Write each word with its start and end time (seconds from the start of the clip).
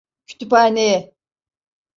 Kütüphaneye. 0.27 1.13